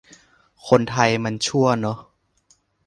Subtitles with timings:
[0.67, 1.97] คนไทยมันชั่วเนอะ